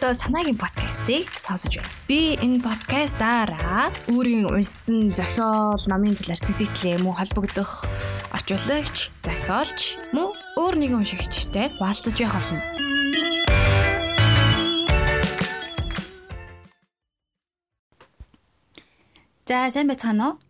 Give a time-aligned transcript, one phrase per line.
[0.00, 1.92] одоо санаагийн подкастыг сонсож байна.
[2.08, 7.84] Би энэ подкастаараа өөрийн уншсан зохиол, номын талаар сэтгэлээ мөн холбогдох
[8.32, 12.64] орчуулагч, зохиолч мөн өөр нэгэн уншигчтай хуваалцаж явах болно.
[19.44, 20.40] За сайн байцгаана уу?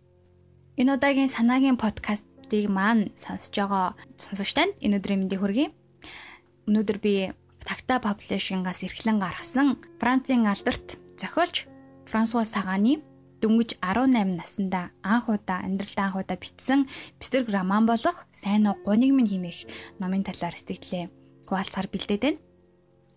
[0.78, 5.74] Энэ удаагийн санаагийн подкастыг маань сонсож байгаа сонсогч танд энэ өдрийн мэндийг хүргэе.
[6.70, 7.34] Өнөөдөр би
[7.70, 11.70] Такта Publishing-аас эрхлэн гаргасан Францын алдарт зохиолч
[12.10, 12.98] Франсуа Саганы
[13.38, 16.90] дөнгөж 18 наснда анх удаа амьдралдаа анх удаа бичсэн
[17.22, 19.70] бистрэг роман болох Сайн уу гуниг минь химэх
[20.02, 21.14] номын талаар сэтгэлээ
[21.46, 22.42] хуваалцахаар бэлдээд байна.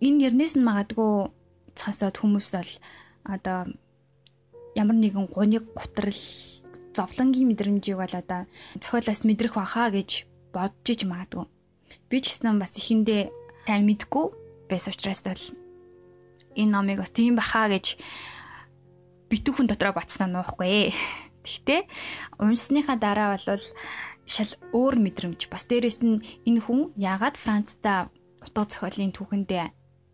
[0.05, 1.33] Энэ нэрнээс нь магадгүй
[1.73, 2.71] цаасаад хүмүүс бол
[3.25, 3.73] одоо
[4.77, 6.21] ямар нэгэн гуниг гутрал
[6.93, 8.45] зовлонгийн мэдрэмжийг бол одоо
[8.77, 11.49] цохиолоос мэдрэх баха гэж бодож иж магадгүй.
[12.05, 13.33] Би ч гэсэн бас ихэндээ
[13.65, 15.43] тань мэдгүй байсан учраас бол
[16.55, 17.97] энэ номыг бас тийм баха гэж
[19.29, 20.93] битүүхэн дотроо батснаа нуухгүй.
[21.43, 21.81] Гэхдээ
[22.39, 23.61] унсныхаа дараа бол
[24.25, 25.49] шал өөр мэдрэмж.
[25.49, 29.65] Бас дээрэс нь энэ хүн яагаад Францда утга зохиолын түүхэндээ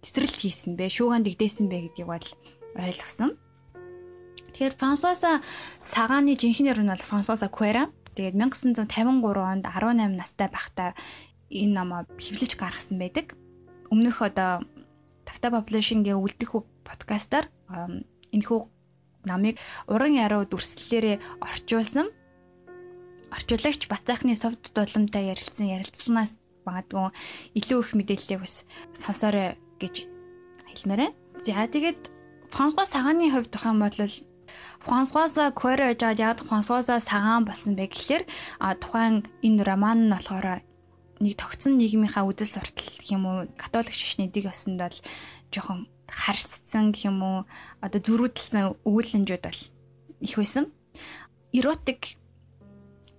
[0.01, 0.89] цэцэрлэг хийсэн бэ?
[0.89, 2.27] Шуугаан дэгдээсэн бэ гэдгийг бол
[2.79, 3.37] ойлгосон.
[4.49, 5.43] Тэгэхээр Франсуаса
[5.83, 7.91] Саганы жинхэнэ нэр нь бол Франсуаса Куэра.
[8.17, 8.89] Тэгээд 1953
[9.37, 10.97] онд 18 настай байхдаа
[11.53, 13.38] энэ номоо хэвлэж гаргасан байдаг
[13.91, 14.65] өмнөх одоо
[15.25, 17.45] Такта Publishing-ийн үлдэх үг подкастаар
[18.33, 18.59] энэхүү
[19.29, 22.09] намыг уран яруу дүрслэлээрээ орчуулсан
[23.29, 26.33] орчуулагч Бацаахны совд дулаамтай ярилцсан ярилцлаганаас
[26.65, 27.13] магадгүй
[27.59, 30.09] илүү их мэдээллийг бас сонсоорой гэж
[30.65, 31.11] хэлмээрээ.
[31.45, 32.01] За тэгээд
[32.49, 33.93] Франсуа Саганы хувьд тох юм бол
[34.81, 38.23] Франсуаза Куэро гэж яагаад Франсуаза Саган болсон бэ гэхэлэр
[38.81, 40.65] тухайн энэ роман нь болохоор
[41.19, 44.97] нэг тогтсон нийгмийнхаа үдэл суртал гэх юм уу католик шишнэдэг осонд бол
[45.51, 47.37] жоохон харьцсан гэх юм уу
[47.83, 49.61] одоо зөрүүдэлсэн өгүүлэмжүүд бол
[50.23, 50.65] их байсан.
[51.51, 52.17] Эротик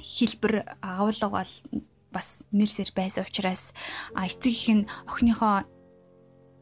[0.01, 1.53] хэлбэр агуулга бол
[2.13, 3.73] бас мэрсэр байсан учраас
[4.17, 5.69] эцэг их нь охиныхоо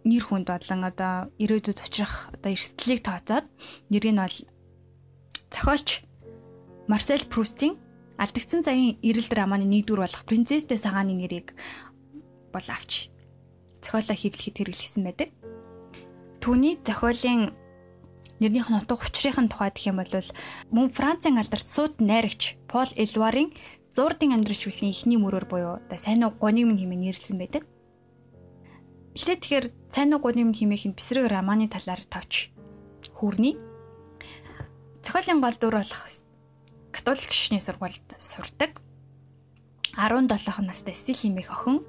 [0.05, 3.47] нэр хүнд болон одоо ирээдүйд учрах одоо эрсдлийг тооцоод
[3.89, 4.37] нэрийг нь бол
[5.51, 6.05] зохиолч
[6.89, 7.77] Марсель Прустийн
[8.19, 11.55] алдагдсан цагийн эрэлт романы нэгдүгээр болох Принцесстэй сагааны нэрийг
[12.51, 13.15] бол авч
[13.79, 15.31] зохиолоо хэвлэхэд хэрэглэсэн байдаг.
[16.43, 17.55] Түүний зохиолын
[18.43, 20.11] нэрнийх нь утга учрын тухайд гэх юм бол
[20.75, 23.55] мөн Францын алдарт сууд найрагч Пол Элварын
[23.95, 27.63] зурдын амьдрал шүлийн эхний мөрөөр буюу оо сайн уу гониг минь хэмээн нэрлсэн байдаг.
[29.15, 32.55] Эхлээд тэгэхээр сайн уу гониг минь хэмээх нь бисрэг романы талаар тавч
[33.15, 33.59] хүрний.
[35.03, 36.03] Зохиолын гол дүр болох
[36.93, 38.81] католик шишний сургуульд сурдаг.
[39.97, 41.83] 17 настай Сил химэх охин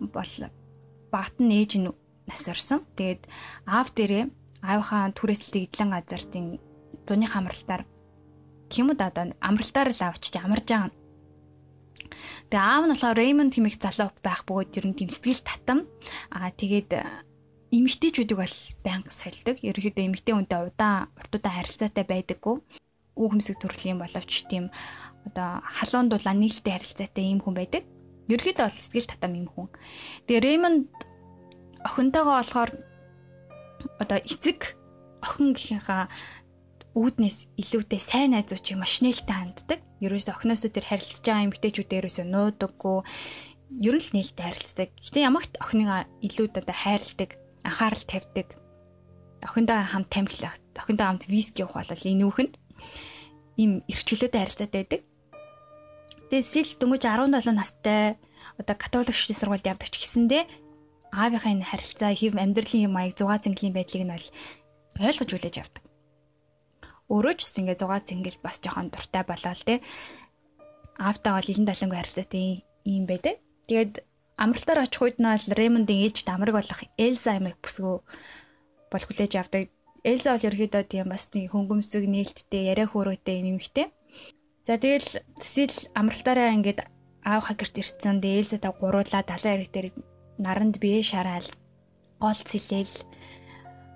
[0.00, 0.32] бол
[1.12, 1.92] багт нь ээж нь
[2.26, 2.86] насварсан.
[2.96, 3.28] Тэгээд
[3.66, 4.24] аав дээрээ
[4.64, 6.46] аавынхаа түрээслэлт эдлэн газартын
[7.06, 7.84] зуны хамралтаар
[8.72, 10.92] хэмэд одоо амралтаар л авчиж амарж байгаа.
[12.48, 15.78] Тэгээ аав нь болохоор Реймонд хэмэх залуу байх бөгөөд ер нь тийм сэтгэл татам.
[16.30, 16.96] Аа тэгээд
[17.76, 19.56] эмэгтэйчүүдийг бол байнга сольдог.
[19.62, 22.56] Ерөнхийдөө эмэгтэй хүнтэй удаан уртудаа харилцаатай байдаггүй
[23.16, 24.70] үг хүмсэг төрлийн боловч тийм
[25.26, 27.84] одоо халуун дулаан нийлтэй харилцаатай ийм хүн байдаг.
[28.30, 29.68] Ерөөхдөө бол сэтгэл татам ийм хүн.
[30.26, 30.86] Тэгээ Рэймонд
[31.84, 32.70] охинтойгоо болохоор
[33.98, 34.76] одоо эцэг
[35.20, 36.08] охин гихийнхаа
[36.94, 39.80] үүднээс илүүтэй сайн найзуучийг маш нээлттэй ханддаг.
[40.02, 42.98] Ерөөсөө охиноосоо тэр харилцаж байгаа эмгтээчүүд ерөөсөө нуудаггүй.
[43.78, 44.88] Ер нь л нээлттэй харилцдаг.
[44.98, 47.30] Гэтэ ямагт охиныгаа илүү одоо хайрладаг,
[47.62, 48.48] анхаарал тавьдаг.
[49.46, 52.48] Охиндоо хамт тамхилах, охиндоо хамт виски уух бол энэ үхэн
[53.60, 55.00] ийм эрхчлөөтэй харилцаатай байдаг.
[56.30, 58.16] Тэгээ сэл дөнгөж 17 настай
[58.60, 60.42] одоо католик шүтэн сургуульд явдаг ч гэсэндээ
[61.10, 64.26] аавынхаа энэ харилцаа хэв амьдралын маяг зугаа цэнгэлийн байдлыг нь бол
[65.02, 65.82] ойлгож үлээж авдаг.
[67.10, 69.82] Өөрөө ч гэсэн ингээ зугаа цэнгэл бас жоохон дуртай болоод те
[71.02, 73.42] аавтаа бол илэн далангүй харилцаатай юм байдаг.
[73.66, 74.06] Тэгээд
[74.38, 77.96] амралтаар очих үед нь бол Ремондын ээлжид амраг болох Элза аймаг бүсгөө
[78.92, 79.66] бол хүлээж авдаг.
[80.00, 83.92] Элза бол ерөөдөө тийм бас тийм хөнгөмсөг нээлттэй яриа хөөрөөтэй юм эмхтэй.
[84.64, 86.88] За тэгэл тэсэл амралтаараа ингээд
[87.24, 88.24] аав хагерт ирсэн.
[88.24, 89.88] Тэгээ Элза та гуруулаа далайн эрэг дээр
[90.40, 91.44] наранд бие шараал
[92.16, 93.04] гол цэлээл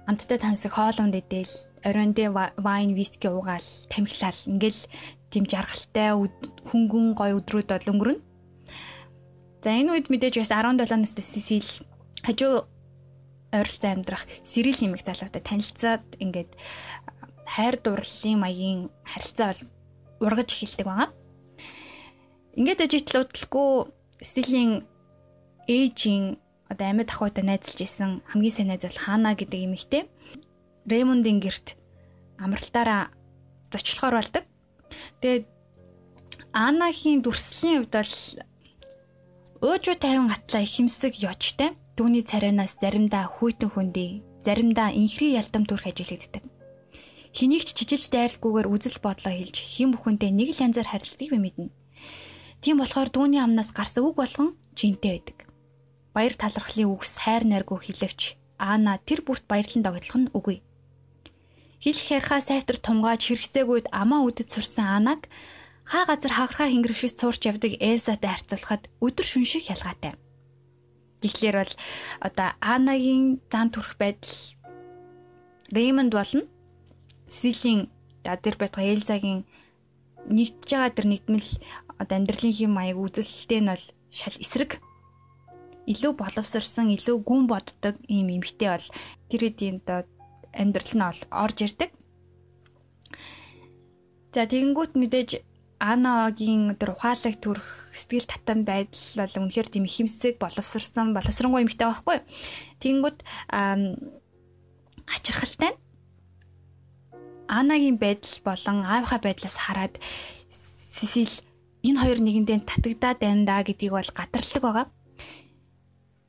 [0.05, 1.55] амттай тансаг хоолунд идээл
[1.89, 2.29] оройндээ
[2.61, 4.83] вайн виски уугаал тамхилал ингээл
[5.33, 6.13] тийм жаргалтай
[6.69, 8.21] хөнгөн гой өдрүүд бол өнгөрнө.
[9.65, 11.69] За энэ үед мэдээж бас 17 настай Сисил
[12.21, 12.69] хажуу
[13.55, 16.51] ойролцоо амьдрах сэрэл хэмэх залуутай танилцаад ингээд
[17.47, 19.63] хайр дурлалын маягийн харилцаа бол
[20.27, 21.11] ургаж эхэлдэг байгаа.
[22.59, 23.71] Ингээд ажиглуудалгүй
[24.21, 24.73] стилийн
[25.69, 26.39] ээжийн
[26.71, 30.03] одоо амьд ахуйтай найзалж исэн хамгийн сайн найз бол Хана гэдэг эмэгтэй.
[30.91, 31.77] Ремондын герт
[32.39, 33.11] амралтаараа
[33.73, 34.45] зочлохоор болдог.
[35.21, 35.47] Тэгээд
[36.55, 38.15] Анагийн дүрслийн хувьд бол
[39.67, 41.75] уужуу тайван атлаа ихэмсэг ёчтой.
[41.95, 46.43] Түүний царайнаас заримдаа хүйтэн хүндий, заримдаа инхри ялтам төрх ажиглагддаг.
[47.31, 51.71] Хэнийг ч чижиж дайрлгүйгээр үзэл бодлоо хэлж хэм бүхэнтэй нэг л янзаар харилцдаг би мэднэ.
[52.63, 55.39] Тийм болохоор дүүний амнаас гарсан үг болгон жинтэй байдаг.
[56.11, 60.63] Баяр талархлын үгс хайр найргүй хилэвч Аана тэр бүрт баярлан догтлох нь үгүй.
[61.83, 65.27] Хил хярхаа сайтар тумгааж хэрэгцээгүйд амаа үдэд сурсан Аанаг
[65.87, 70.15] хаа газар хагархаа хингэршиж цуурч явдаг Элсатай харьцуулахад өдөр шүнших ялгаатай.
[71.25, 71.75] Тэгэхээр бол
[72.21, 74.37] одоо Анагийн зан төрх байдал
[75.73, 76.45] Реймонд болно.
[77.25, 77.89] Силийн
[78.21, 79.49] тэр байтугай Элсагийн
[80.29, 81.51] нэгдэж байгаа тэр нэгдмэл
[81.97, 84.85] одоо амьдралын хэм маяг үзэлтэй нь бол шал эсрэг
[85.89, 88.89] илүү боловсрсан, илүү гүн боддог ийм эмэгтэй бол
[89.29, 90.05] тэр хэдийн одоо
[90.53, 91.91] амьдрал нь орж ирдэг.
[94.33, 95.31] За тэгэнгүүт мэдээж
[95.85, 102.19] Анагийн өдөр ухаалаг төрөх сэтгэл татан байдал бол үнэхээр тийм ихэмсэг боловсрсан боловсронгуй эмэгтэй байхгүй.
[102.81, 103.19] Тэнгүүд
[105.13, 105.77] ачирхалтай.
[107.53, 110.01] Анагийн байдал болон аавынхаа байдлаас хараад
[110.49, 111.45] Сисил
[111.85, 114.87] энэ хоёр нэгэндээ татагдаад байна да гэдгийг бол гатарлаг байгаа.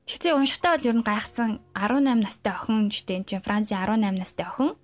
[0.04, 4.46] Гэхдээ уншихтаа бол ер нь гайхсан 18 настай охин ч тийм чинь Францын 18 настай
[4.46, 4.76] охин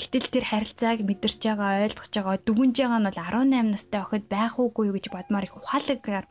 [0.00, 4.56] Гэтэл тэр харилцааг мэдэрч байгаа, ойлгож байгаа, дүгнж байгаа нь бол 18 настай охид байх
[4.56, 6.24] уугүй юу гэж бодмоор их ухаалагаар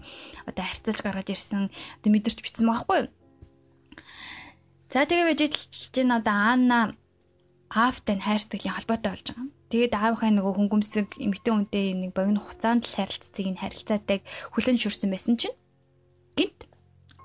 [0.50, 1.70] одоо харьцуулж гаргаж ирсэн.
[2.02, 3.10] Одоо мэдэрч бичсэн байгаа хгүй юу?
[4.90, 6.98] За тэгээ вэжэлж чинь одоо Анна
[7.70, 9.48] аавтай хайрцаглийн холбоотой болж байгаа.
[9.70, 14.22] Тэгээд аавынхаа нөгөө хөнгөмсөг эмэгтэй хүнтэй нэг богино хугацаанд л харилцааг нь харилцаатайг
[14.58, 15.54] хүлэн шүрсэн байсан чинь
[16.34, 16.66] гинт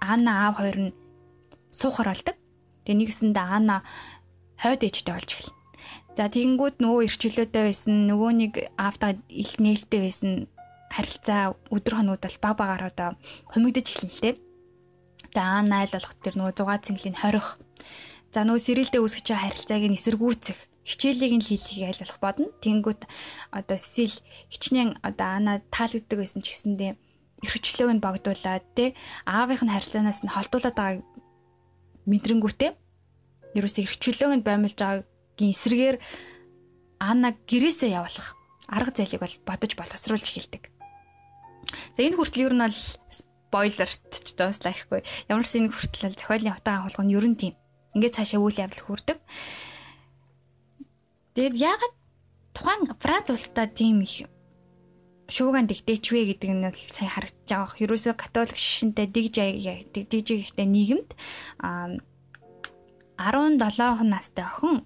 [0.05, 0.97] Анна аав хоёр нь
[1.73, 2.37] суухаар болдог.
[2.85, 3.81] Тэгээ нэгсэндээ Анна
[4.61, 5.64] хойд ээжтэй болж эхэлнэ.
[6.15, 10.33] За тэгэнгүүт нөгөө ирчлөөтэй байсан нөгөө нэг аавтаа их нээлттэй байсан
[10.95, 13.09] харилцаа өдөр хоногуд бол баг багаар одоо
[13.51, 14.35] хумигдаж эхэлнэ л дээ.
[15.35, 17.59] Тэгээ аа найл болох тэр нөгөө 6 цэнгэлийн хорих.
[18.31, 22.47] За нөгөө сэрэлдээ үүсгэж байгаа харилцааг нь эсэргүүцэх хичээлийг нь хийхийг айлуулах бодно.
[22.63, 23.03] Тэнгүүт
[23.51, 24.15] одоо сэл
[24.55, 26.95] хичнээн одоо аана таалагддаг байсан ч гэсэндээ
[27.43, 28.95] эрхчлөөг нь богдуулаад те
[29.27, 31.03] аавынх нь харилцаанаас нь холдуулаад байгааг
[32.07, 32.71] мэдрэнгүүтээ
[33.59, 35.97] ерөөсөө эрхчлөөг нь баймилж байгааг гийн эсрэгээр
[37.01, 38.39] Анна гэрээсээ явуулах
[38.69, 40.73] арга зайлыг бол бодож боловсруулж эхэлдэг.
[41.97, 42.79] За энэ хүртэл ер нь бол
[43.11, 45.01] спойлерт ч дууслахгүй.
[45.29, 47.55] Ямар ч энэ хүртэл зохиолын утга агуулга нь ер нь тийм.
[47.95, 49.19] Ингээд цаашаа үйл явдал хүрдэг.
[51.35, 51.95] Тэгэд ягаад
[52.55, 54.31] тухайн Франц улстай тийм их
[55.29, 57.83] шууган дэгдээч вэ гэдэг нь бол сая харагдаж байгаа.
[57.83, 59.35] Ерөөсөө католик шишинтэй дэгж
[59.91, 61.11] дэгж ихтэй нийгэмд
[61.59, 61.97] а
[63.19, 64.85] 17 настай охин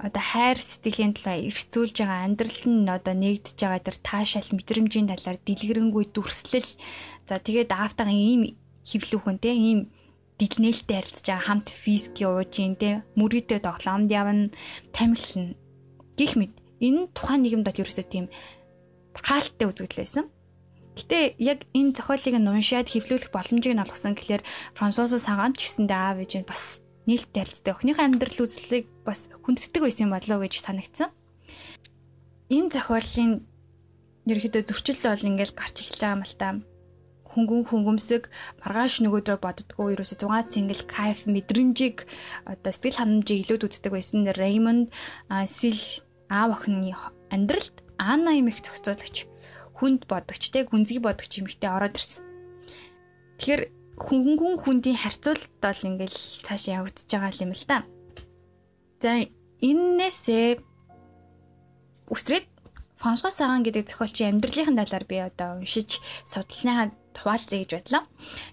[0.00, 5.38] одоо хайр сэтгэлийн талаа эргцүүлж байгаа амьдрал нь одоо нэгдэж байгаа тэр таашаал мэдрэмжийн талаар
[5.44, 6.70] дэлгэрэнгүй дүрслэл
[7.28, 8.56] за тэгээд аавтайгаа ийм
[8.88, 9.92] хөвлөөхөн те ийм
[10.40, 14.48] дэлнээлтэй харилцаж байгаа хамт физикийн уужийн те мөрөдөө тоглоомд явна
[14.96, 15.52] тамхилна
[16.16, 18.26] гих мэд энэ тухайн нийгэмд бол ерөөсөө тийм
[19.20, 20.26] хаалттай үзэгдэл байсан.
[20.96, 24.42] Гэтэ яг энэ зохиолыг нь уншаад хэвлүүлэх боломжийг нь олгосон гэхэлэр
[24.74, 27.74] Франсуус сагаан ч гэсэндээ аав ээж нь бас нээлттэй харилцдаг.
[27.76, 31.10] Охиныхаа амьдрал үзлийг бас хүндэтдэг байсан юм болоо гэж санагдсан.
[32.50, 33.42] Энэ зохиолын
[34.30, 36.48] ерөөхдөө зөрчил бол ингээл гарч эхэлж байгаа юм л та.
[37.30, 38.22] Хөнгөн хөнгөмсөг
[38.62, 42.10] маргааш нөгөөдрөө боддгоо ерөөсө 6 цингл кайф мэдрэмжийг
[42.42, 44.26] одоо сэтгэл ханамжийг илүүд үздэг байсан.
[44.34, 44.90] Реймонд
[45.46, 45.78] Сил
[46.26, 46.90] аав охины
[47.30, 49.30] амьдралд Анна юм их зохицуулагч
[49.78, 52.26] хүнд бодогч те гүнзгий бодогч юмхтэй ороод ирсэн.
[53.38, 53.62] Тэгэхээр
[53.94, 57.86] хөнгөн хүндийн харьцуулалт бол ингээл цааш явагдаж байгаа юм л та.
[59.00, 59.16] За
[59.64, 60.60] эннээсээ
[62.12, 62.46] үсрээд
[63.00, 68.04] Франсуа Саган гэдэг зохиолчийн амьдралын талаар би одоо уншиж судалсныхаа хуваалцъя гэж бодлоо.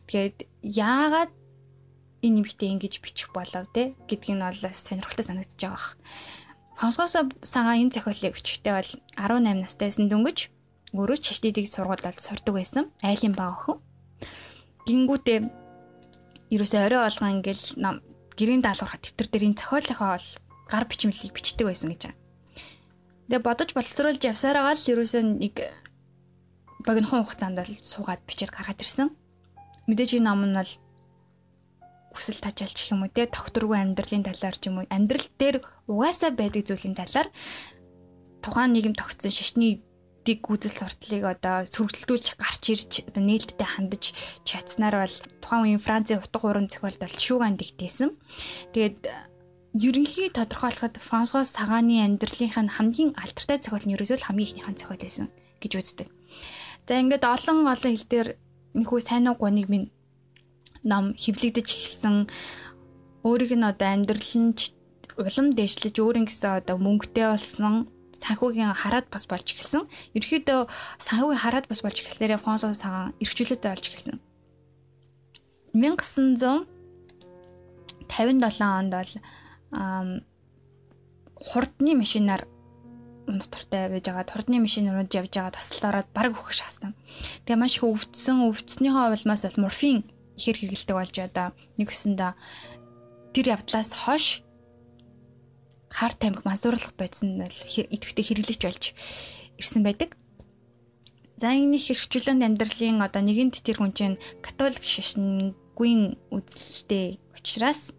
[0.08, 1.32] Тэгээд яагаад
[2.24, 5.88] энэ нэмэгтэй ингэж бичих болов те гэдгийг нь бол сонирхолтой санагдаж байгаа бах.
[6.80, 7.08] Франсуа
[7.44, 10.48] Саган энэ зохиолыг өчгтэй бол 18 настайсэн дөнгөж
[10.96, 12.88] өөрөө ч шашдидыг сургуулиуд сурдаг байсан.
[13.04, 13.84] Айлын баг охин.
[14.88, 15.44] Гингүүтээ
[16.56, 17.64] ерөөсөө орой олгоо ингээл
[18.38, 20.30] гэрийн даалгавар дэвтэр дээр энэ зохиолынхоо бол
[20.70, 22.18] гар бичмэлийг бичдэг байсан гэж байгаа.
[23.28, 25.56] Тэгээ бодож боловсруулж явсараа л ерөөсөө нэг
[26.86, 29.10] богинохон хугацаанд л суугаад бичиж гаргаад ирсэн.
[29.90, 30.72] Мэдээж энэ ном нь бол
[32.14, 36.32] хүсэл тажаалч гэх юм уу те докторгүй амьдралын талаар ч юм уу амьдрал дээр угаасаа
[36.34, 37.28] байдаг зүйлийн талаар
[38.42, 39.84] тухайн нийгэм тогтсон шашны
[40.28, 44.12] эдийг гүйцэл сурталыг одоо сүргэлтүүлж гарч ирж одоо нээлттэй хандаж
[44.44, 48.12] чадсанаар бол тухайн үеийн Францын утга уран зохиолд бол шүүган дэгтээсэн.
[48.76, 49.08] Тэгээд
[49.80, 55.00] ерөнхий тодорхойлоход Франсуа Саганы амьдралынх нь хамгийн алдартай зохиол нь ерөөсөө л хамгийн ихнийхэн зохиол
[55.00, 55.32] байсан
[55.64, 56.08] гэж үздэг.
[56.84, 58.30] За ингээд олон олон хил дээр
[58.76, 59.88] энэхүү сайн уу гоныг минь
[60.84, 62.28] ном хевлэгдэж эхэлсэн
[63.24, 64.52] өөрийг нь одоо амьдрал нь
[65.16, 67.88] улам дээшлэж өөрийн гэсэн одоо мөнгөтэй болсон
[68.24, 69.84] санхүүгийн хараад бас болж эхэлсэн.
[70.18, 70.68] Ерөнхийдөө
[71.02, 74.18] санхүүгийн хараад бас болж эхэлснээр Фонсо цагаан эрхчлөлтөд болж эхэлсэн.
[75.78, 76.66] 1957
[78.66, 79.12] онд бол
[81.38, 82.44] хурдны машинаар
[83.28, 86.96] унтартай байж байгаа хурдны машин руу явж байгаа тусалд ороод баг өгөх шаасан.
[87.46, 90.08] Тэгээ маш их өвдсөн өвдснийхөө улмаас бол морфин
[90.40, 92.32] ихэр хэрэгэлдэг болж одоо нэг өсөндөө
[93.36, 94.47] тэр явдлаас хойш
[95.98, 98.84] хар тамхи мансуурлах бодис нь идэвхтэй хэрэглэж болж
[99.58, 100.14] ирсэн байдаг.
[101.38, 107.94] За энэ хэрэгжүүлэн амьдралын одоо нэгэн тэтэр хүн чинь католик шашингийн үзэлтэй учраас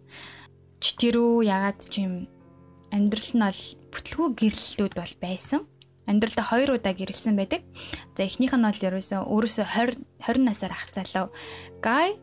[0.79, 2.27] ч тэрүү ягаад ч юм
[2.91, 5.67] амьдрал нь бол бүтлгүй гэрлэлүүд бол байсан.
[6.07, 7.63] Амьдралдаа хоёр удаа гэрэлсэн байдаг.
[8.15, 11.31] За эхнийх нь бол ерөөсөө өөрөөсөө 20 20 насаар ах залуу
[11.83, 12.19] Guy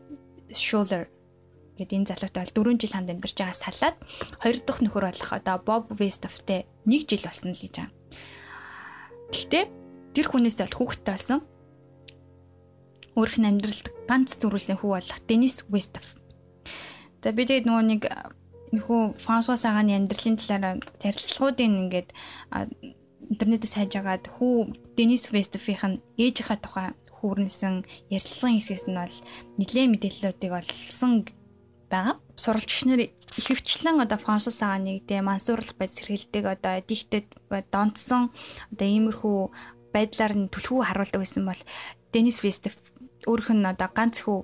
[0.53, 1.09] Schuller
[1.77, 3.97] Гэт энэ залуутай бол 4 жил хамт амьдарч байгаа салаад
[4.41, 7.93] хоёр дахь нөхөр болох одоо Bob Westhoff-тэй 1 жил болсон л гэж байгаа.
[9.31, 9.65] Гэхдээ
[10.17, 11.39] тэр хүнээс бол хүүхэдтэй болсон.
[13.13, 16.17] Өөрөх нь амьдралд ганц төрүүлсэн хүү болох Dennis Westhoff.
[17.21, 18.01] За би тэгээд нөгөө нэг
[18.73, 22.09] нөхөө Франсуа Саганы амьдралын талаар тарилцлагуудын ингээд
[23.31, 26.87] интернетээс хайж агаад хүү Денис Вестфийн ээжийнхаа тухай
[27.19, 29.15] хүүрнсэн ярилцлагын хэсгээс нь бол
[29.57, 31.25] нэлээд мэдээллүүдийг олсон
[31.89, 32.15] байгаа.
[32.35, 33.01] Суралцч нар
[33.39, 37.27] ихэвчлэн одоо Франсус саганыг тэ мансуурлах байц сэргэлдэг одоо дихтэд
[37.71, 38.31] донтсон
[38.71, 39.39] одоо иймэрхүү
[39.95, 41.61] байдлаар нь түлхүү харуулдаг байсан бол
[42.13, 42.75] Денис Вестеф
[43.27, 44.39] өөрөх нь одоо ганц хүү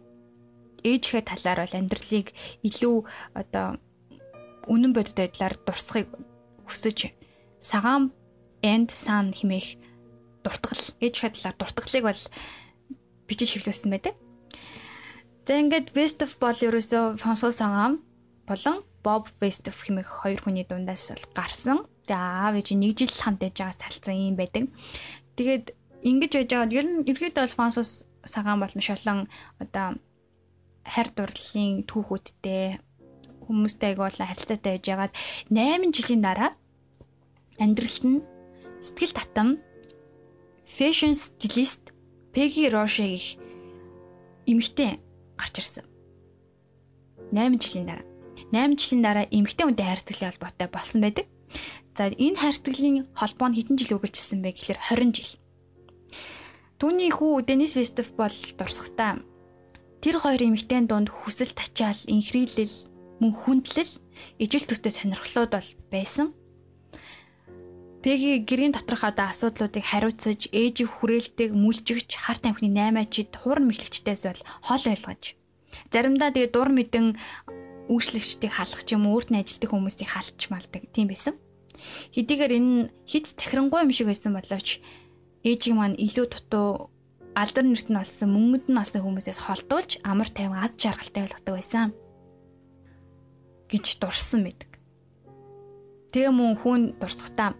[0.83, 2.27] ээжийнхээ талаар бол амьдралыг
[2.67, 2.95] илүү
[3.39, 3.79] одоо
[4.67, 6.07] үнэн бодит байдлаар дурсахыг
[6.67, 7.15] хүсэж
[7.59, 8.11] сагаан
[8.63, 9.79] and sun хэмээх
[10.43, 12.21] дуртгал ээжийнхээ талаар дуртгалыг бол
[13.27, 14.15] бичиж хэвлүүлсэн байдаг.
[15.43, 17.99] За ингээд Westhoff бол ерөөсөө Франсуа Сагам
[18.47, 21.83] болон Bob Westhoff хэмээх хоёр хүний дундаас л гарсан.
[22.07, 24.71] Тэгээ аав ээж нэг жил хамт байж байгаас талцсан юм байдаг.
[25.35, 25.75] Тэгээд
[26.07, 27.83] ингэж байж байгаа ер нь ерөөдөө бол Франсуа
[28.23, 29.27] Сагам бол маш олон
[29.59, 29.99] одоо
[30.87, 32.79] хайр дурлалын түүхүүдтэй
[33.43, 35.13] хүмүүстэй айгуулаа харилцаатай байж байгаад
[35.51, 36.55] 8 жилийн дараа
[37.59, 38.23] амьдралт нь
[38.79, 39.59] сэтгэл татам
[40.63, 41.91] fashion stylist
[42.31, 43.27] Peggy Roche гэх
[44.47, 45.03] эмэгтэй
[45.43, 45.85] гарч ирсэн.
[47.35, 48.07] 8 жилийн дараа.
[48.55, 51.25] 8 жилийн дараа эмэгтэй хүнтэй хайрцаглалын холбоотой болсон байдаг.
[51.91, 55.31] За энэ хайрцаглалын холбоо нь хэдэн жил үргэлжилсэн бэ гэхээр 20 жил.
[56.79, 59.21] Түүний хүү Денис Вестов бол дурсахтаа
[60.03, 62.75] тэр хоёр эмэгтэйн дунд хүсэл тачаал, инхрийлэл,
[63.23, 63.93] мөн хүндлэл,
[64.35, 66.35] ижил төстэй сонирхлууд бол байсан.
[68.03, 74.27] Пеги гэрийн доторх одоо асуудлуудыг хариуцаж, ээжийг хүрээлдэг, мүлжигч, хар тамхины 8 чид хуурн мэхлэгчдээс
[74.27, 75.39] бол хол ойлгож.
[75.87, 77.15] Заримдаа тэгээ дур мэдэн
[77.87, 80.83] үйлчлэгчдийг халах ч юм өөрт нь ажилтдаг хүмүүсийг халч малдаг.
[80.91, 81.39] Тийм байсан.
[82.11, 84.83] Хэдийгээр энэ хит захирангуй юм шиг байсан боловч
[85.47, 86.91] ээжийг маань илүү дутуу
[87.39, 91.95] алдар нэрт нь болсон мөнгөнд нь болсон хүмүүсээс холдуулж амар тайван ад жаргалтай болгодог байсан
[93.71, 94.71] гэж дурсан мэдэг.
[96.13, 97.57] Тэгээ мөн хүн дурсахтаа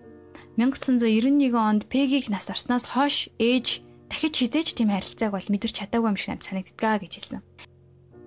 [0.57, 6.17] 1991 онд Пегийг нас орсноос хойш ээж дахиж хизээж тийм харилцааг бол мэдэрч чадаагүй юм
[6.17, 7.41] шиг надад санагддаг гэж хэлсэн.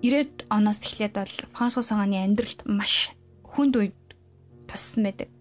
[0.03, 3.15] 90-ад оноос эхлээд бол Франсуа сагааны амьдралд маш
[3.47, 3.95] хүнд үед
[4.67, 5.31] туссан байдаг.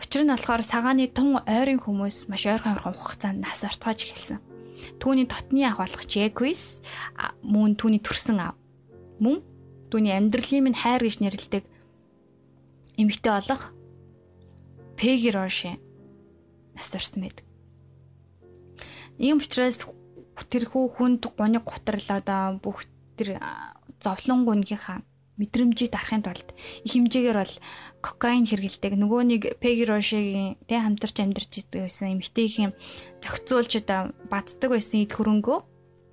[0.00, 4.40] Учир нь болохоор сагааны тун ойрын хүмүүс маш ойрхон ойрхон хугацаанд нас орцоож эхэлсэн.
[4.96, 6.80] Түүний дотны ах болох Жеквис
[7.44, 8.56] мөн түүний төрсэн аав.
[9.20, 9.44] Мөн
[9.92, 11.64] түүний амьдралын минь хайр гэж нэрлэдэг
[12.96, 13.76] эмэгтэй болох
[14.96, 15.76] Пеги Роше
[16.78, 17.44] нас орсон байдаг.
[19.18, 19.82] Ийм учраас
[20.38, 22.86] тэрхүү хүнд гуниг гутрал одоо бүх
[23.18, 23.42] тэр
[23.98, 25.02] зовлон гунгийнхаа
[25.38, 26.50] мэдрэмжийг дарахын тулд
[26.82, 27.56] их хэмжээгээр бол
[28.02, 28.98] кокаин хэрэгэлдэг.
[28.98, 32.74] Нөгөө нэг Пеги Рошигийн тэ хамтарч амьдарч байсан эмэгтэйгийн
[33.22, 35.58] зохицуулж одоо баддаг байсан эд хөрөнгөө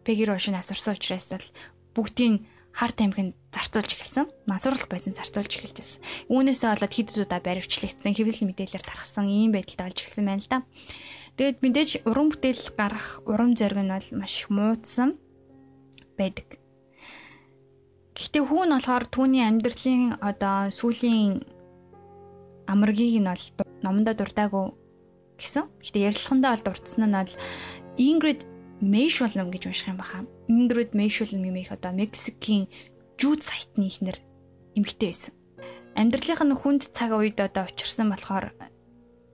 [0.06, 1.48] Пеги Роши нас орсон учраас бол
[1.98, 2.46] бүгдийн
[2.76, 4.28] хар тамхинд зарцуулж эхэлсэн.
[4.52, 6.28] Масуурлах байсан зарцуулж эхэлжсэн.
[6.28, 10.60] Үүнээсээ болоод хэд удаа баривчлагдсан, хэвлэл мэдээлэлээр тархсан ийм байдалтай болж эхэлсэн байна л да.
[11.40, 15.16] Тэгэд мэдээж уран бүтээл гарах урам зориг нь бол маш их муудсан
[16.20, 16.60] байдаг.
[18.16, 21.44] Гэхдээ хүүн болохоор түүний амьдралын одоо сүүлийн
[22.68, 23.44] амаргийг нь бол
[23.84, 24.66] номондоо дурдаагүй
[25.36, 25.68] гэсэн.
[25.84, 27.34] Гэтэ ярилцлагандаа бол дурдсан нь бол
[28.00, 30.26] Ingrid Meishulm гэж унших юм баха.
[30.48, 32.68] Ingrid Meishulm юм их одоо Мексикийн
[33.20, 34.20] жууд сайтны ихнэр
[34.76, 35.34] эмэгтэй байсан.
[35.96, 38.52] Амьдралынх нь хүнд цаг үед одоо учирсан болохоор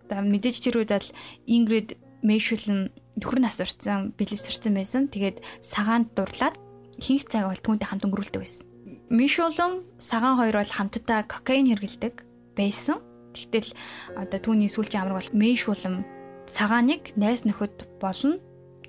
[0.05, 1.09] одоо мэдээж үед бол
[1.49, 5.09] Ingrid Meishulm нөхөр нас урцсан, бэлэвсэрсэн байсан.
[5.09, 6.55] Тэгээд сагаанд дурлаад
[7.01, 8.65] хинх цаг бол түүнтэй хамт өнгөрүүлдэг байсан.
[9.11, 12.23] Мишулум сагаан хоёр бол хамтдаа кокаин хэргэлдэг
[12.55, 13.03] байсан.
[13.35, 13.75] Тэгтэл
[14.15, 16.07] одоо түүний сүүлчийн амраг бол Мишулум
[16.47, 18.39] цагааныг найз нөхөд болно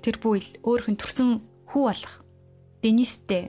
[0.03, 1.39] тэр бүйл өөрхөн төрсөн
[1.71, 2.15] хүү болох
[2.83, 3.47] Денистэй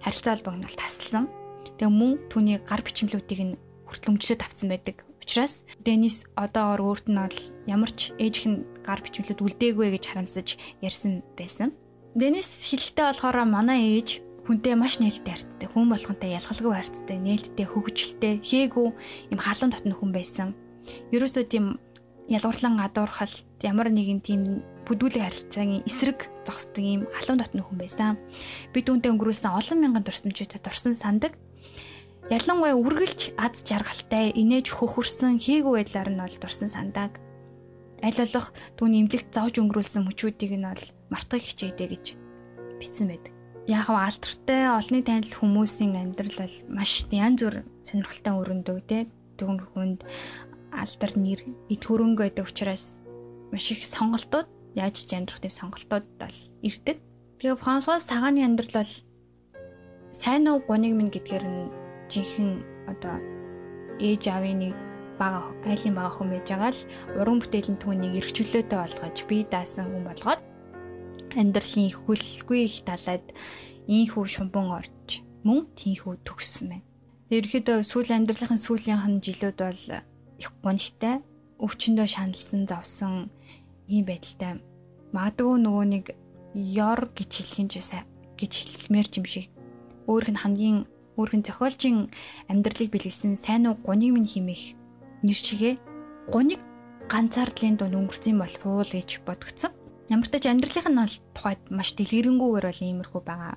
[0.00, 1.28] харилцаа холбоог нь тасалсан.
[1.76, 3.54] Тэгээ мөн түүний гар бичмлүүдийг нь
[3.84, 5.04] хүртэл өмчлөд авсан байдаг.
[5.20, 7.38] Учираас Денис одоогоор өөрт нь бол
[7.68, 11.76] ямар ч ээжийнх нь гар бичмлүүд үлдээгүй гэж харамсаж ярьсан байсан.
[12.16, 15.68] Денис хэлэхдээ болохоор манай ээж хүнтэй маш нээлттэй харцдаг.
[15.70, 18.88] Хүн болгонтэй ялгалгүй харцдаг, нээлттэй, хөвгөлтэй, хээгүү
[19.30, 20.48] юм халуун дотны хүн байсан.
[21.14, 21.78] Ерөөсөө тийм
[22.26, 28.16] ялгуурлан гадуурхал ямар нэгэн тийм бүдүүлэг харилцаагийн эсрэг зогсдог ийм халуун дотны хүн байсан.
[28.72, 31.36] Би түүнтэй өнгөрүүлсэн олон мянган дурсамжтай дурсан сандаг.
[32.30, 37.18] Ялангуяа үргэлж аз жаргалтай, инээж хөхөрсөн хийгүү байдлаар нь бол дурсан сандаг.
[38.00, 42.04] Аль болох түүний имлэгт зовж өнгөрүүлсэн мөчүүдийг нь бол мартахыг хичээдэ гэж
[42.78, 43.34] бичсэн байдаг.
[43.66, 48.98] Яг нь алдартай олонний танил хүмүүсийн амьдрал бол маш янз бүр сонирхолтой өрөндөг те.
[49.36, 50.00] Түүн хүнд
[50.70, 52.96] алдар нэр эд хөрөнгө байдаг учраас
[53.50, 56.98] маш их сонголтууд яаж ч амьдрах тийм сонголтууд бол ирдэг.
[57.40, 58.92] Тэгээ Франсуа цагааны амьдрал бол
[60.10, 61.70] сайн уу гуниг минь гэдгээр нь
[62.10, 63.16] жинхэнэ одоо
[64.02, 64.74] ээж аавын нэг
[65.20, 66.82] бага айлын бага хүн байж байгаа л
[67.20, 70.40] уран бүтээлийн түүнийг эргчүүлээтэй болгож бие даасан хүн болгоод
[71.36, 73.26] амьдралын хөлгүй их талаад
[73.86, 76.86] ийхүү шумбан орж мөн тийхүү төгссөн байна.
[77.30, 79.82] Ерөнхийдөө сүүлийн амьдралын сүүлийн жилүүд бол
[80.42, 81.22] их гонхтой
[81.60, 83.30] өвчнөдөө шаналсан завсан
[83.90, 84.62] ийм байдалтай
[85.10, 86.04] магадгүй нөгөө нэг
[86.54, 88.06] ёр гэж хэлэх юм ч сайн
[88.38, 88.52] гэж
[88.86, 89.46] хэлмээр ч юм шиг
[90.06, 90.78] өөрх нь хамгийн
[91.18, 92.08] өөрхөн зохиолчийн
[92.48, 94.78] амьдралыг бэлгэлсэн сайн уу гуниг минь химэх
[95.26, 95.74] нэр чигээ
[96.30, 96.62] гуниг
[97.10, 99.74] ганцаардлын дунд өнгөрсөн болов уу гэж бодгцсан.
[100.08, 103.54] Ямар ч тач амьдралынх нь бол тухайд маш дэлгэрэнгүйгээр бол иймэрхүү байгаа.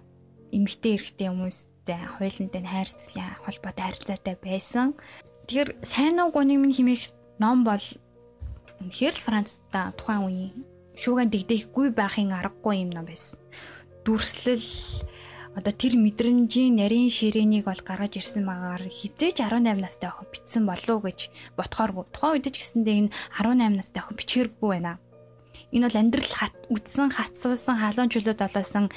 [0.53, 4.87] Эмэгтэй эрэгтэй хүмүүстэй хойлонтой хайрцагын холбоотой харилцаатай байсан.
[5.45, 7.81] Тэгэхээр сайн уу гуниг минь химэх ном бол
[8.83, 10.51] Үнэхээр л Францда тухайн үеийн
[10.99, 13.39] шууган дэгдэхгүй байхын аргагүй юм ном байсан.
[14.03, 14.67] Дүрслэл
[15.55, 20.99] одоо тэр мэдрэмжийн нарийн ширээнийг бол гаргаж ирсэн магаар хизээч 18 настай охин бичсэн болов
[20.99, 21.19] гэж
[21.55, 22.11] ботхооргүй.
[22.11, 24.99] Тухайн үед ч гэсэндээ энэ 18 настай охин бичээргүй байна.
[25.71, 28.91] Энэ бол амьдрал хат үдсэн хатсуусан халуун чөлөөд олоосон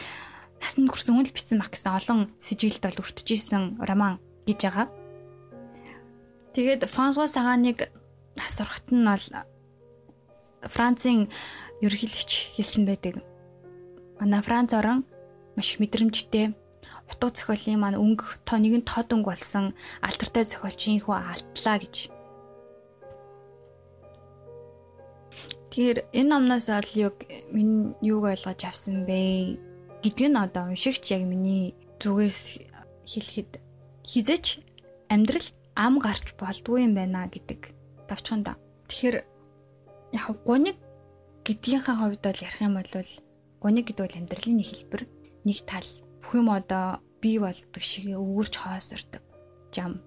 [0.59, 4.18] насанд хүрсэн хүн л бичсэн баг гэсэн олон сэжиглэлд бол өртөжсэн роман
[4.49, 4.88] гэж байгаа.
[6.57, 7.92] Тэгээд Франсуа Саганыг
[8.40, 9.27] асуурахт нь бол
[10.68, 11.29] Францын
[11.85, 13.20] ерөнхийлөгч хэлсэн байдаг.
[14.20, 15.05] Манай Франц орон
[15.57, 16.55] маш мэдрэмжтэй
[17.11, 22.11] утга зохиолын маань өнгө тоо нэгэн тод өнгө болсон алдартай зохиолчийн хүү алтлаа гэж.
[25.70, 27.16] Тэгэхээр энэ номноос ол юг
[27.52, 29.61] минь юуг ойлгож авсан бэ
[30.00, 32.64] гэдг нь одоо уншигч яг миний зүгээс
[33.05, 33.61] хэлэхэд
[34.09, 34.64] хизэж
[35.12, 37.76] амьдрал ам гарч болдгүй юм байна гэдэг
[38.09, 38.57] давчханда.
[38.88, 39.36] Тэгэхээр
[40.16, 40.76] яг гуниг
[41.44, 42.92] гэдгийнхээ хувьд бол ярих юм бол
[43.62, 45.02] гуниг гэдэг бол амьдралын нэг хэлбэр,
[45.44, 45.90] нэг тал.
[46.24, 49.22] Бүх юм одоо бий болдог шиг өвгөрч хоосордог
[49.70, 50.00] жам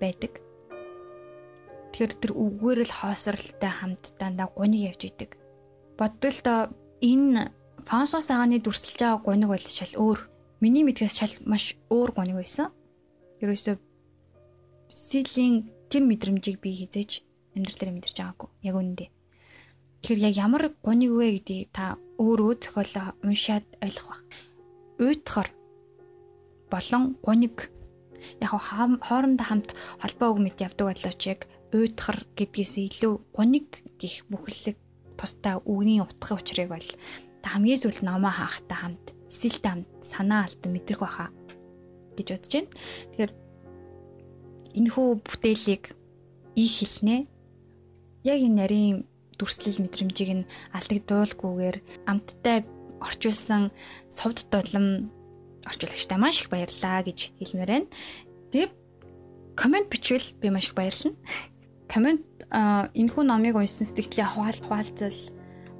[0.00, 0.44] байдаг.
[1.94, 5.38] Тэгэхээр тэр үгээр л хоосралтай хамт дандаа гуниг явж идэг.
[5.94, 6.60] Боддол доо
[6.98, 10.18] энэ Фансус аганы дүрсэлж байгаа гуниг бол шал өөр.
[10.58, 12.72] Миний мэдгээс шал маш өөр гуниг байсан.
[13.44, 13.76] Ерөөсөө
[14.88, 17.22] силийн тэр мэдрэмжийг би хизээж
[17.54, 18.48] амьдрал дээр мэдэрч байгаагүй.
[18.66, 19.08] Яг үнэндээ.
[20.04, 24.28] Тэгэхээр яг ямар гуниг вэ гэдгийг та өөрөө зохиолоо уншаад ойлгох баг.
[25.00, 25.48] Уйтхар
[26.68, 27.72] болон гуниг
[28.36, 29.72] яг хоорондоо хамт
[30.04, 34.76] холбоо мэт явдаг болооч яг уйтхар гэдгээс илүү гуниг гих бүхэлэг
[35.16, 36.90] тусдаа үгний утгын учрыг бол
[37.40, 41.32] хамгийн сүүлд номоо хаахтай хамт стилтэй хамт санаа алдан мэдрэх байхаа
[42.12, 42.68] гэж бодож байна.
[43.08, 43.32] Тэгэхээр
[44.84, 45.96] энэхүү бүтээлийг
[46.60, 47.24] их хэлнэ.
[48.28, 52.64] Яг энэ нарийн дүрслэл мэдрэмжийг нь алдагдуулгүйгээр амттай
[53.00, 53.70] орчуулсан
[54.08, 55.10] совд дулам
[55.66, 57.88] орчуулагчтай маш их баярлаа гэж хэлмээр байна.
[58.52, 58.72] Тэгээд
[59.56, 61.16] комент бичвэл би маш их баярлна.
[61.94, 65.18] Комент энэхүү номыг уншсан сэтгэлээ хуваал хуваалцал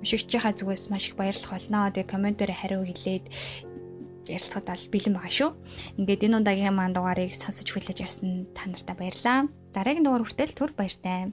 [0.00, 1.90] уншигчийнхаа зүгээс маш их баярлах болно.
[1.92, 3.26] Тэгээд комментээр хариу хэлээд
[4.28, 5.50] ярилцахад бол бэлэн байгаа шүү.
[6.00, 9.48] Ингээд энэ удаагийн маань дугаарыг сонсож хүлээж авсан та нартай баярлалаа.
[9.72, 11.32] Дараагийн дугаар хүртэл түр баяртай.